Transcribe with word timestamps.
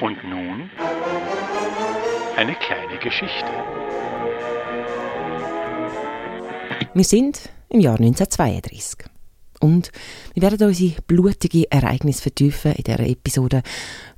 Und 0.00 0.24
nun 0.24 0.70
eine 2.36 2.54
kleine 2.56 2.98
Geschichte. 2.98 3.50
Wir 6.92 7.04
sind 7.04 7.48
im 7.68 7.80
Jahr 7.80 7.94
1932. 8.00 9.06
Und 9.60 9.92
wir 10.34 10.42
werden 10.42 10.66
unsere 10.66 11.00
blutige 11.02 11.70
Ereignisse 11.70 12.22
vertiefen 12.22 12.72
in 12.72 12.84
dieser 12.84 13.00
Episode, 13.00 13.62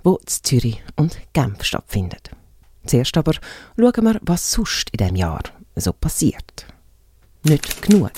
wo 0.02 0.16
in 0.16 0.26
Zürich 0.26 0.82
und 0.96 1.18
Genf 1.32 1.62
stattfindet. 1.62 2.30
Zuerst 2.86 3.16
aber 3.16 3.34
schauen 3.76 4.04
wir, 4.04 4.18
was 4.22 4.50
sonst 4.50 4.90
in 4.90 4.98
diesem 4.98 5.16
Jahr 5.16 5.42
so 5.74 5.92
passiert. 5.92 6.66
Nicht 7.44 7.82
genug. 7.82 8.12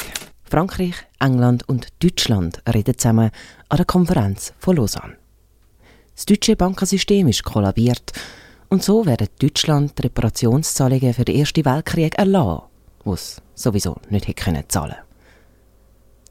Frankreich, 0.44 0.94
England 1.18 1.68
und 1.68 1.88
Deutschland 2.02 2.62
reden 2.72 2.96
zusammen 2.96 3.30
an 3.68 3.76
der 3.76 3.86
Konferenz 3.86 4.54
von 4.58 4.76
Lausanne. 4.76 5.16
Das 6.18 6.26
deutsche 6.26 6.56
Bankensystem 6.56 7.28
ist 7.28 7.44
kollabiert 7.44 8.12
und 8.70 8.82
so 8.82 9.06
werden 9.06 9.28
Deutschland 9.38 9.96
die 9.96 10.02
Reparationszahlungen 10.02 11.14
für 11.14 11.24
den 11.24 11.36
Ersten 11.36 11.64
Weltkrieg 11.64 12.18
erlassen, 12.18 12.62
die 13.06 13.10
es 13.10 13.40
sowieso 13.54 13.98
nicht 14.10 14.26
hätte 14.26 14.42
können 14.42 14.64
zahlen 14.66 14.96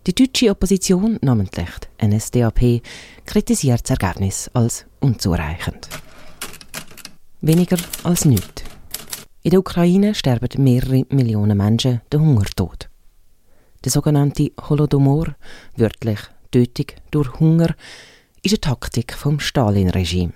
Die 0.05 0.13
deutsche 0.13 0.51
Opposition, 0.51 1.17
namentlich 1.21 1.69
NSDAP, 2.03 2.81
kritisiert 3.25 3.89
das 3.89 3.97
Ergebnis 3.97 4.51
als 4.53 4.85
unzureichend. 4.99 5.87
Weniger 7.39 7.77
als 8.03 8.25
nichts. 8.25 8.65
In 9.43 9.51
der 9.51 9.61
Ukraine 9.61 10.15
sterben 10.15 10.61
mehrere 10.61 11.05
Millionen 11.11 11.57
Menschen 11.57 12.01
den 12.11 12.19
Hungertod. 12.19 12.89
Der 13.85 13.91
sogenannte 13.93 14.51
Holodomor, 14.67 15.27
wörtlich 15.77 16.19
Tötung 16.51 16.87
durch 17.09 17.39
Hunger, 17.39 17.73
ist 18.47 18.65
eine 18.65 18.75
Taktik 18.75 19.13
vom 19.13 19.41
Stalin-Regime. 19.41 20.33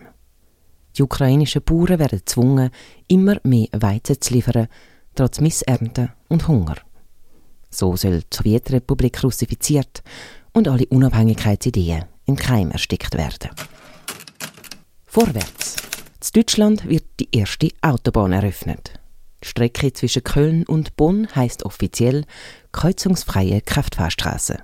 Die 0.97 1.03
ukrainischen 1.03 1.61
Bauern 1.63 1.97
werden 1.99 2.19
gezwungen, 2.19 2.69
immer 3.07 3.37
mehr 3.43 3.69
Weizen 3.71 4.19
zu 4.19 4.33
liefern, 4.33 4.67
trotz 5.15 5.39
Missernten 5.39 6.11
und 6.27 6.47
Hunger. 6.47 6.75
So 7.69 7.95
soll 7.95 8.19
die 8.19 8.35
Sowjetrepublik 8.35 9.23
russifiziert 9.23 10.03
und 10.51 10.67
alle 10.67 10.85
Unabhängigkeitsideen 10.87 12.03
im 12.25 12.35
Keim 12.35 12.71
erstickt 12.71 13.15
werden. 13.15 13.51
Vorwärts. 15.05 15.77
In 16.33 16.41
Deutschland 16.41 16.89
wird 16.89 17.05
die 17.19 17.29
erste 17.31 17.69
Autobahn 17.81 18.33
eröffnet. 18.33 18.99
Die 19.41 19.47
Strecke 19.47 19.93
zwischen 19.93 20.23
Köln 20.23 20.65
und 20.65 20.97
Bonn 20.97 21.33
heißt 21.33 21.63
offiziell 21.63 22.25
kreuzungsfreie 22.73 23.61
Kraftfahrstraße. 23.61 24.57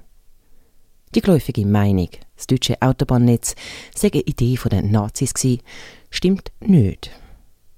Die 1.16 1.22
geläufige 1.22 1.66
Meinung, 1.66 2.10
das 2.36 2.48
deutsche 2.48 2.82
Autobahnnetz 2.82 3.56
sei 3.96 4.10
eine 4.12 4.22
Idee 4.22 4.58
der 4.70 4.84
Nazis 4.84 5.34
gewesen, 5.34 5.62
stimmt 6.10 6.52
nicht. 6.60 7.12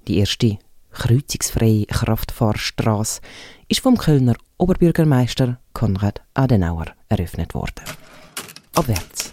Die 0.08 0.18
erste 0.18 0.58
kreuzungsfreie 0.90 1.86
Kraftfahrstraße 1.86 3.20
ist 3.68 3.80
vom 3.80 3.96
Kölner 3.96 4.34
Oberbürgermeister 4.58 5.60
Konrad 5.72 6.20
Adenauer 6.34 6.86
eröffnet 7.08 7.54
worden. 7.54 7.84
Abwärts. 8.74 9.32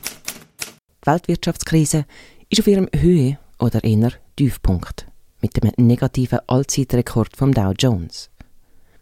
Die 1.04 1.08
Weltwirtschaftskrise 1.08 2.06
ist 2.50 2.60
auf 2.60 2.68
ihrem 2.68 2.88
Höhe- 2.94 3.38
oder 3.60 3.84
eher 3.84 4.12
Tiefpunkt 4.36 5.08
mit 5.42 5.56
dem 5.62 5.72
negativen 5.78 6.40
Allzeitrekord 6.48 7.36
vom 7.36 7.54
Dow 7.54 7.74
Jones. 7.78 8.30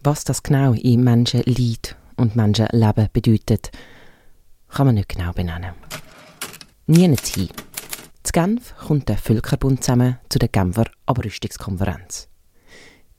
Was 0.03 0.23
das 0.23 0.43
genau 0.43 0.73
in 0.73 1.03
Menschenleid 1.03 1.95
und 2.15 2.35
Menschenleben 2.35 3.09
bedeutet, 3.11 3.71
kann 4.75 4.87
man 4.87 4.95
nicht 4.95 5.07
genau 5.07 5.31
benennen. 5.31 5.73
Nie 6.87 7.07
hin. 7.07 7.15
Zu 8.23 8.31
Genf 8.33 8.75
kommt 8.75 9.07
der 9.07 9.17
Völkerbund 9.17 9.81
zusammen 9.81 10.17
zu 10.27 10.37
der 10.37 10.49
Genfer 10.49 10.85
Abrüstungskonferenz. 11.05 12.27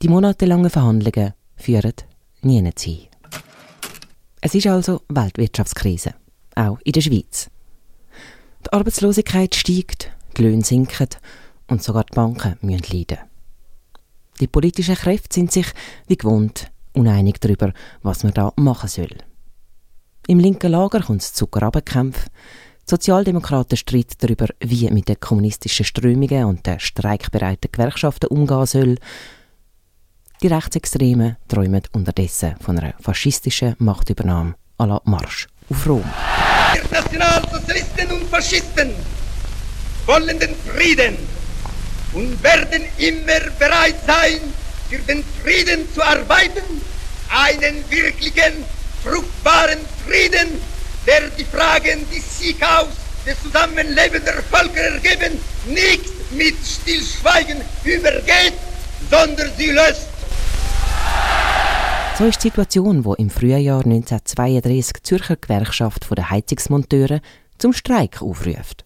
Die 0.03 0.07
monatelangen 0.07 0.69
Verhandlungen 0.69 1.33
führen 1.55 1.93
nie 2.41 2.61
hin. 2.61 3.07
Es 4.39 4.53
ist 4.53 4.67
also 4.67 5.01
Weltwirtschaftskrise, 5.09 6.13
auch 6.53 6.77
in 6.83 6.91
der 6.91 7.01
Schweiz. 7.01 7.49
Die 8.63 8.73
Arbeitslosigkeit 8.73 9.55
steigt, 9.55 10.11
die 10.37 10.43
Löhne 10.43 10.63
sinken 10.63 11.09
und 11.67 11.81
sogar 11.81 12.03
die 12.03 12.13
Banken 12.13 12.57
müssen 12.61 12.95
leiden. 12.95 13.17
Die 14.39 14.47
politischen 14.47 14.95
Kräfte 14.95 15.33
sind 15.33 15.51
sich, 15.51 15.67
wie 16.05 16.17
gewohnt, 16.17 16.69
uneinig 16.93 17.39
darüber, 17.39 17.73
was 18.03 18.23
man 18.23 18.35
da 18.35 18.53
machen 18.57 18.89
soll. 18.89 19.26
Im 20.29 20.39
linken 20.39 20.73
Lager 20.73 20.99
kommt 20.99 21.21
es 21.21 21.33
zu 21.33 21.47
Grabenkämpfen. 21.47 22.29
Die 22.81 22.89
Sozialdemokraten 22.89 23.77
streiten 23.77 24.17
darüber, 24.17 24.47
wie 24.59 24.89
mit 24.91 25.07
den 25.07 25.21
kommunistischen 25.21 25.85
Strömungen 25.85 26.43
und 26.43 26.65
den 26.65 26.81
streikbereiten 26.81 27.71
Gewerkschaften 27.71 28.27
umgehen 28.27 28.65
soll. 28.65 28.95
Die 30.41 30.47
Rechtsextremen 30.47 31.37
träumen 31.47 31.81
unterdessen 31.93 32.55
von 32.59 32.77
einer 32.77 32.93
faschistischen 32.99 33.77
Machtübernahme 33.79 34.55
à 34.77 34.85
la 34.85 35.01
Marsch 35.05 35.47
auf 35.69 35.87
Rom. 35.87 36.03
Wir 36.73 36.83
Nationalsozialisten 36.91 38.11
und 38.11 38.27
Faschisten 38.27 38.91
wollen 40.05 40.37
den 40.39 40.53
Frieden 40.55 41.15
und 42.11 42.43
werden 42.43 42.83
immer 42.97 43.49
bereit 43.57 43.95
sein, 44.05 44.41
für 44.89 44.99
den 44.99 45.23
Frieden 45.41 45.87
zu 45.93 46.03
arbeiten, 46.03 46.81
einen 47.29 47.89
wirklichen 47.89 48.65
fruchtbaren 49.03 49.79
Frieden, 50.05 50.59
der 51.05 51.29
die 51.37 51.45
Fragen 51.45 52.05
des 52.09 52.39
Sieghaus 52.39 52.87
des 53.25 53.41
Zusammenlebens 53.41 54.23
der 54.23 54.41
Völker 54.43 54.81
ergeben, 54.81 55.37
nicht 55.67 56.31
mit 56.31 56.55
Stillschweigen 56.65 57.61
übergeht, 57.83 58.53
sondern 59.09 59.49
sie 59.57 59.71
löst. 59.71 60.07
So 62.17 62.25
ist 62.25 62.43
die 62.43 62.47
Situation, 62.47 63.05
wo 63.05 63.13
im 63.13 63.29
Frühjahr 63.29 63.85
1932 63.85 64.93
die 64.93 65.03
Zürcher 65.03 65.35
Gewerkschaft 65.35 66.07
der 66.09 66.29
Heizungsmonteure 66.31 67.21
zum 67.59 67.73
Streik 67.73 68.21
aufruft. 68.21 68.85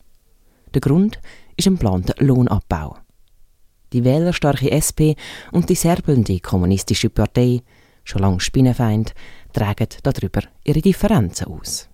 Der 0.73 0.81
Grund 0.81 1.19
ist 1.55 1.67
ein 1.67 1.75
geplanter 1.75 2.15
Lohnabbau. 2.17 2.97
Die 3.93 4.03
wählerstarke 4.03 4.71
SP 4.71 5.15
und 5.51 5.69
die 5.69 5.75
serbelnde 5.75 6.39
kommunistische 6.39 7.09
Partei, 7.09 7.61
schon 8.03 8.21
lange 8.21 8.39
Spinnenfeind, 8.39 9.13
tragen 9.51 9.87
darüber 10.03 10.41
ihre 10.63 10.81
Differenzen 10.81 11.47
aus. 11.47 11.87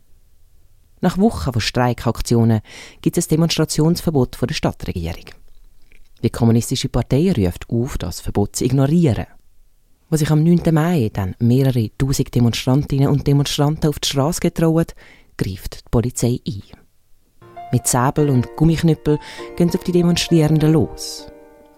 Nach 0.99 1.17
Wochen 1.17 1.53
von 1.53 1.61
Streikaktionen 1.61 2.61
gibt 3.01 3.17
es 3.17 3.27
ein 3.27 3.35
Demonstrationsverbot 3.35 4.35
von 4.35 4.47
der 4.47 4.55
Stadtregierung. 4.55 5.25
Die 6.23 6.29
kommunistische 6.31 6.89
Partei 6.89 7.31
ruft 7.31 7.69
auf, 7.69 7.97
das 7.97 8.19
Verbot 8.19 8.55
zu 8.55 8.65
ignorieren. 8.65 9.27
Als 10.09 10.21
sich 10.21 10.31
am 10.31 10.43
9. 10.43 10.73
Mai 10.73 11.11
dann 11.13 11.35
mehrere 11.39 11.91
tausend 11.97 12.33
Demonstrantinnen 12.33 13.09
und 13.09 13.27
Demonstranten 13.27 13.89
auf 13.89 13.99
die 13.99 14.07
Straße 14.07 14.39
getrauen, 14.39 14.85
greift 15.37 15.85
die 15.85 15.89
Polizei 15.91 16.39
ein. 16.47 16.63
Mit 17.71 17.85
Säbel 17.85 18.29
und 18.29 18.55
Gummiknüppel 18.55 19.19
gehen 19.55 19.69
sie 19.69 19.77
auf 19.77 19.83
die 19.83 19.91
Demonstrierenden 19.91 20.71
los. 20.71 21.27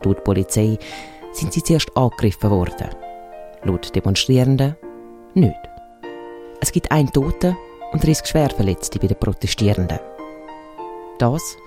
Laut 0.04 0.24
Polizei 0.24 0.78
sind 1.34 1.52
sie 1.52 1.64
zuerst 1.64 1.96
angegriffen 1.98 2.52
worden. 2.52 2.90
Laut 3.64 3.94
Demonstrierenden 3.94 4.76
nicht. 5.34 5.69
Es 6.70 6.74
gibt 6.74 6.92
einen 6.92 7.12
Toten 7.12 7.58
und 7.94 8.04
30 8.04 8.28
Schwerverletzte 8.28 9.00
bei 9.00 9.08
den 9.08 9.18
Protestierenden. 9.18 9.98
Das 11.18 11.58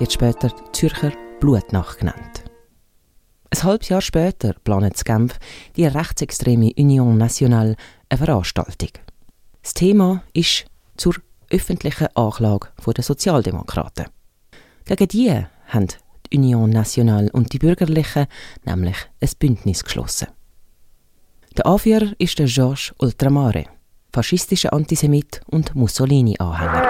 wird 0.00 0.12
später 0.12 0.52
Zürcher 0.72 1.12
Blutnacht 1.38 2.00
genannt. 2.00 2.42
Ein 3.50 3.62
halbes 3.62 3.90
Jahr 3.90 4.00
später 4.00 4.54
planet 4.64 4.94
das 4.94 5.04
Genf 5.04 5.38
die 5.76 5.86
rechtsextreme 5.86 6.72
Union 6.76 7.16
Nationale 7.16 7.76
eine 8.08 8.18
Veranstaltung. 8.18 8.88
Das 9.62 9.72
Thema 9.74 10.24
ist 10.32 10.64
zur 10.96 11.14
öffentlichen 11.48 12.08
Anklage 12.16 12.70
der 12.84 13.04
Sozialdemokraten. 13.04 14.06
Gegen 14.84 15.06
die 15.06 15.46
haben 15.68 15.86
die 16.26 16.38
Union 16.38 16.70
Nationale 16.70 17.30
und 17.30 17.52
die 17.52 17.60
Bürgerlichen 17.60 18.26
nämlich 18.64 18.96
ein 19.20 19.30
Bündnis 19.38 19.84
geschlossen. 19.84 20.26
Der 21.56 21.66
Anführer 21.66 22.14
ist 22.18 22.40
der 22.40 22.46
Georges 22.46 22.92
Ultramare 22.98 23.66
faschistischer 24.12 24.72
Antisemit 24.72 25.40
und 25.50 25.74
Mussolini-Anhänger. 25.74 26.82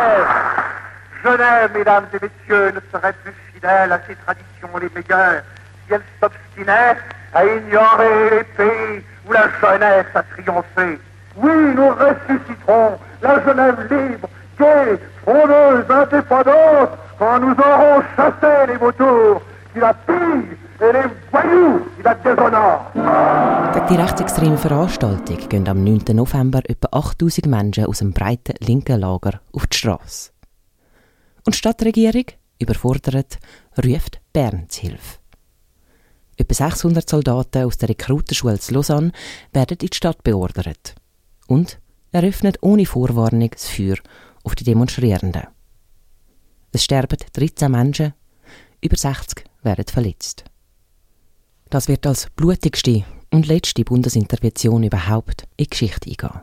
Genève, 1.23 1.71
mesdames 1.75 2.07
et 2.15 2.19
messieurs, 2.23 2.73
ne 2.73 2.81
serait 2.91 3.13
plus 3.23 3.35
fidèle 3.53 3.93
à 3.93 4.01
ses 4.07 4.17
traditions 4.17 4.79
les 4.81 4.89
meilleures 4.95 5.43
si 5.87 5.95
elle 5.95 6.03
s'obstinait 6.21 6.97
à 7.35 7.45
ignorer 7.45 8.31
les 8.31 8.45
pays 8.45 9.05
où 9.29 9.33
la 9.33 9.49
jeunesse 9.61 10.07
a 10.15 10.23
triomphé. 10.23 10.99
Oui, 11.37 11.53
nous 11.77 11.91
ressusciterons 11.91 12.99
la 13.23 13.43
Genève 13.45 13.87
libre, 13.91 14.29
gaie, 14.59 14.99
frondeuse, 15.23 15.85
indépendante, 15.91 16.70
die 23.91 23.97
rechtsextreme 23.97 24.57
Veranstaltung 24.57 25.49
gehen 25.49 25.67
am 25.67 25.83
9. 25.83 26.15
November 26.15 26.61
etwa 26.71 26.89
8000 26.93 27.47
Menschen 27.47 27.87
aus 27.87 27.99
dem 27.99 28.13
breiten 28.13 28.55
linken 28.61 29.01
Lager 29.01 29.41
auf 29.53 29.67
die 29.67 29.79
Straße. 29.79 30.31
Und 31.45 31.55
die 31.55 31.59
Stadtregierung, 31.59 32.27
überfordert, 32.61 33.41
ruft 33.85 34.21
Bern 34.33 34.69
zu 34.69 34.83
Hilfe. 34.83 35.19
Etwa 36.37 36.55
600 36.55 37.11
Soldaten 37.11 37.65
aus 37.65 37.79
der 37.79 37.89
Rekrutenschule 37.89 38.61
zu 38.61 38.75
Lausanne 38.75 39.11
werden 39.53 39.79
in 39.81 39.89
die 39.89 39.97
Stadt 39.97 40.23
beordert 40.23 40.95
und 41.49 41.81
eröffnet 42.13 42.59
ohne 42.61 42.87
Vorwarnung 42.87 43.51
das 43.51 43.69
Feuer 43.69 43.97
auf 44.45 44.55
die 44.55 44.65
Demonstrierenden. 44.65 45.49
Es 46.71 46.85
sterben 46.85 47.19
13 47.33 47.73
Menschen, 47.73 48.15
über 48.81 48.97
60 48.97 49.45
werden 49.65 49.87
verletzt. 49.87 50.45
Das 51.71 51.89
wird 51.89 52.07
als 52.07 52.31
blutigste 52.37 53.05
und 53.31 53.47
letzte 53.47 53.85
Bundesintervention 53.85 54.83
überhaupt 54.83 55.47
in 55.57 55.65
die 55.65 55.71
Geschichte 55.71 56.11
eingehen. 56.11 56.43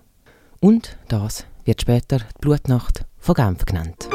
Und 0.59 0.97
das 1.07 1.45
wird 1.65 1.81
später 1.81 2.19
die 2.19 2.41
Blutnacht 2.41 3.05
von 3.17 3.35
Genf 3.35 3.65
genannt. 3.65 4.09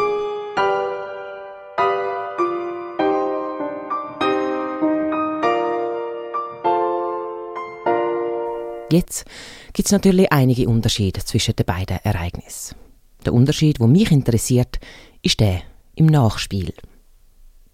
Jetzt 8.91 9.25
gibt 9.73 9.87
es 9.87 9.93
natürlich 9.93 10.31
einige 10.31 10.69
Unterschiede 10.69 11.25
zwischen 11.25 11.57
den 11.57 11.65
beiden 11.65 11.99
Ereignissen. 12.05 12.77
Der 13.25 13.33
Unterschied, 13.33 13.79
der 13.79 13.87
mich 13.87 14.11
interessiert, 14.11 14.81
ist 15.23 15.41
der 15.41 15.63
im 15.95 16.07
Nachspiel. 16.07 16.75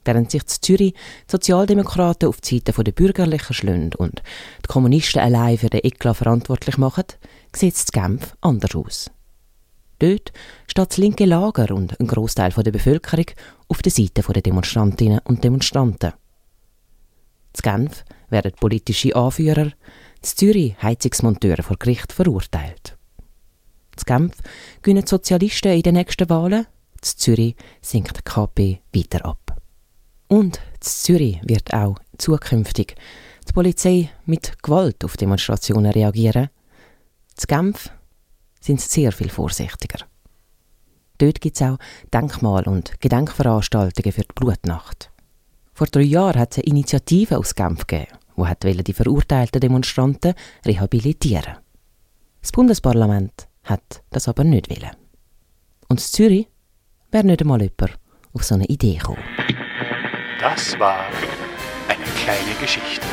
Während 0.09 0.31
sich 0.31 0.41
in 0.41 0.49
Zürich 0.49 0.93
die 0.95 1.31
Sozialdemokraten 1.31 2.31
auf 2.31 2.41
die 2.41 2.63
Seite 2.65 2.83
der 2.83 2.93
Bürgerlichen 2.93 3.53
schlönd 3.53 3.95
und 3.95 4.23
die 4.65 4.67
Kommunisten 4.67 5.21
allein 5.21 5.59
für 5.59 5.69
den 5.69 5.85
Eklat 5.85 6.17
verantwortlich 6.17 6.79
machen, 6.79 7.05
sieht 7.55 7.75
es 7.75 7.93
Genf 7.93 8.35
anders 8.41 8.75
aus. 8.75 9.11
Dort 9.99 10.33
steht 10.67 10.91
das 10.91 10.97
linke 10.97 11.27
Lager 11.27 11.75
und 11.75 12.01
ein 12.01 12.07
Großteil 12.07 12.53
der 12.53 12.71
Bevölkerung 12.71 13.27
auf 13.69 13.83
der 13.83 13.93
Seite 13.93 14.23
der 14.23 14.41
Demonstrantinnen 14.41 15.21
und 15.25 15.45
Demonstranten. 15.45 16.15
In 17.57 17.63
Genf 17.63 18.03
werden 18.31 18.53
politische 18.59 19.15
Anführer, 19.15 19.67
in 19.67 19.73
Zürich 20.23 20.75
Heizungsmonteure 20.83 21.63
vor 21.63 21.77
Gericht 21.77 22.15
verurteilt. 22.15 22.97
In 23.99 24.05
Genf 24.07 24.37
gewinnen 24.81 25.05
die 25.05 25.11
Sozialisten 25.11 25.73
in 25.73 25.83
den 25.83 25.97
nächsten 25.97 26.31
Wahlen, 26.31 26.65
in 26.95 27.03
Zürich 27.03 27.57
sinkt 27.83 28.17
die 28.17 28.23
KP 28.23 28.81
weiter 28.95 29.27
ab. 29.27 29.48
Und 30.29 30.61
Zürich 30.81 31.41
wird 31.43 31.73
auch 31.73 31.97
zukünftig 32.19 32.95
die 33.49 33.53
Polizei 33.53 34.11
mit 34.27 34.63
Gewalt 34.63 35.05
auf 35.05 35.17
Demonstrationen 35.17 35.91
reagieren. 35.91 36.51
In 37.39 37.45
Genf 37.47 37.91
sind 38.61 38.81
sie 38.81 38.89
sehr 38.89 39.13
viel 39.13 39.31
vorsichtiger. 39.31 40.05
Dort 41.17 41.41
gibt 41.41 41.57
es 41.57 41.63
auch 41.63 41.79
Denkmal- 42.13 42.69
und 42.69 43.01
Gedenkveranstaltungen 43.01 44.13
für 44.13 44.23
die 44.23 44.35
Blutnacht. 44.35 45.11
Vor 45.73 45.87
drei 45.87 46.03
Jahren 46.03 46.39
hat 46.39 46.53
es 46.53 46.59
eine 46.59 46.67
Initiative 46.67 47.39
aus 47.39 47.55
Genf 47.55 47.87
gegeben, 47.87 48.13
die 48.37 48.85
die 48.85 48.93
verurteilten 48.93 49.61
Demonstranten 49.61 50.35
rehabilitieren 50.65 51.57
Das 52.41 52.53
Bundesparlament 52.53 53.49
hat 53.65 54.03
das 54.11 54.29
aber 54.29 54.45
nicht 54.45 54.71
wollen. 54.71 54.91
Und 55.89 56.01
in 56.01 56.07
Zürich 56.07 56.49
wäre 57.11 57.25
nicht 57.25 57.41
einmal 57.41 57.63
jemand 57.63 57.99
auf 58.33 58.45
so 58.45 58.55
eine 58.55 58.67
Idee 58.67 58.97
gekommen. 58.97 59.23
Das 60.41 60.79
war 60.79 61.05
eine 61.89 62.05
kleine 62.23 62.55
Geschichte. 62.61 63.07